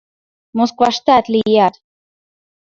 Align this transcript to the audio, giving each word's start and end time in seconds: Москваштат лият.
Москваштат 0.57 1.25
лият. 1.33 1.75